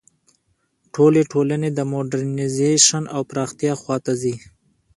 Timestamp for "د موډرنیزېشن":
1.73-3.03